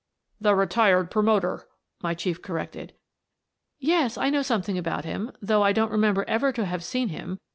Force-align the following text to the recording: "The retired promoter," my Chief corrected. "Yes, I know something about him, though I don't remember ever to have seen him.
"The 0.41 0.55
retired 0.55 1.11
promoter," 1.11 1.67
my 2.01 2.15
Chief 2.15 2.41
corrected. 2.41 2.93
"Yes, 3.77 4.17
I 4.17 4.31
know 4.31 4.41
something 4.41 4.75
about 4.75 5.05
him, 5.05 5.31
though 5.43 5.61
I 5.61 5.73
don't 5.73 5.91
remember 5.91 6.25
ever 6.27 6.51
to 6.53 6.65
have 6.65 6.83
seen 6.83 7.09
him. 7.09 7.39